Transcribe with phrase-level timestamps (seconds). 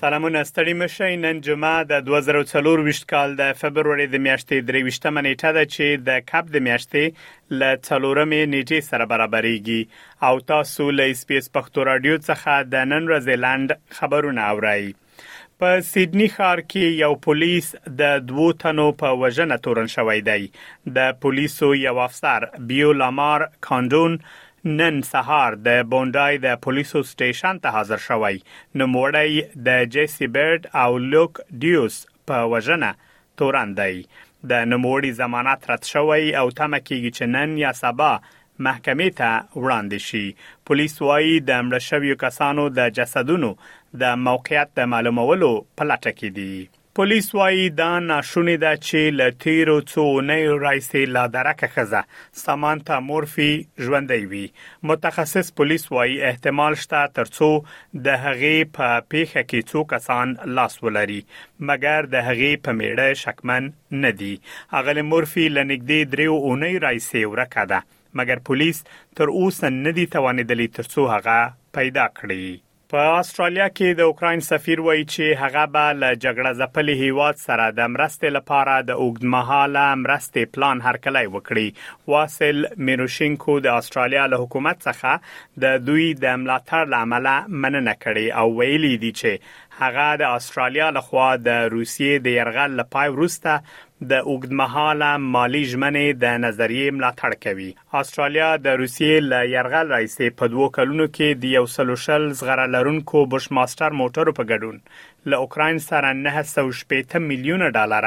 [0.00, 5.64] سلامونه ستړي مشي نن جمعه د 2024 کال د فبرवरी د میاشتې 23مه نیټه ده
[5.72, 7.04] چې د کپ د میاشتې
[7.62, 9.82] ل څلورمې نیټې سره برابرېږي
[10.28, 14.82] او تاسو له سپیس پښتو رادیو څخه د نن ورځې لاند خبرونه اورئ
[15.60, 20.40] په سیدنی ښار کې یو پولیس د دوو تنو په وژنه تورن شوی دی
[21.00, 24.14] د پولیسو یو افسر بیو لامار کاندون
[24.64, 28.36] نن سهار د بونډای د پولیسو سټیشن ته حاضر شوی
[28.78, 32.90] نو موړی د جیسی بیرد او لوک ډیوس په وژنه
[33.36, 34.02] توراندای
[34.50, 38.10] د نموړي ضمانت رد شوی او تمه کیږي چې نن یا سبا
[38.66, 39.30] محکمې ته
[39.62, 40.26] وړاندې شي
[40.66, 43.54] پولیس وايي د مړ شویو کسانو د جسدونو
[44.02, 46.68] د موقعیت د معلومولو په لټه کې دي
[46.98, 52.00] پولیس وايي دا ناشونې ده چې لټیرو څو نه راځي لا درکه خزه
[52.40, 53.46] سامانتا مورفي
[53.88, 54.40] ژوندۍ وي
[54.92, 57.50] متخصص پولیس وايي احتمال شته ترڅو
[58.08, 61.20] د هغې په پیخه کې څو کسان لاس ولري
[61.70, 63.70] مګر د هغې په میړه شکمن
[64.02, 64.32] نه دي
[64.82, 67.82] اغل مورفي لنګدې دریو اونۍ راځي ورکه ده
[68.22, 71.38] مګر پولیس تر اوسه نه دي توانېدلی ترڅو هغه
[71.80, 72.56] پیدا کړي
[72.96, 77.64] په استرالیا کې د اوکرين سفیر وایي چې هغه به له جګړه ځپلې هیواد سره
[77.80, 84.80] د مرستې لپاره د اوګدمهاله مرستې پلان هرکلی وکړي واصل میروشینکو د استرالیا له حکومت
[84.84, 87.28] څخه د دوی د ملاتړ لامل
[87.58, 89.52] مننه کړې او ویلي دي چې
[89.84, 93.60] هغه د استرالیا لخوا د روسیې د يرغل لپاره ورسته
[94.10, 97.70] د اوګدمهاله مالی ژمنې د نظریې ملاتړ کوي
[98.00, 103.18] استرالیا د روسیې ل يرغل رئیسې په دوو کلونو کې د یو سلوشل زغره لرونکو
[103.32, 104.76] بش ماستر موټرو په ګډون
[105.30, 108.04] ل اوکرين سره 960 میلیونه ډالر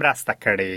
[0.00, 0.74] مرسته کړې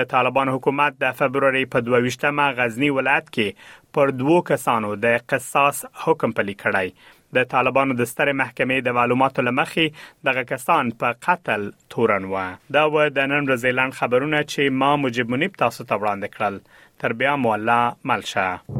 [0.00, 5.86] د طالبان حکومت د فبروري په 22مه غزنی ولایت کې پر دوو کسانو د قصاص
[6.06, 7.00] حکم پلي کړای
[7.36, 9.86] د طالبانو د ستر محکمې د معلوماتو لمخې
[10.28, 11.62] دغه کسان په قتل
[11.94, 12.34] تورن و
[12.76, 16.56] دا و د نن ورځې لاند خبرونه چې ما مجب منیب تاسو ته وړاندې کړل
[17.00, 17.80] تر بیا مولا
[18.10, 18.79] ملشه